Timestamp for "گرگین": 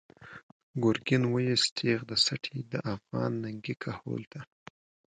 0.83-1.23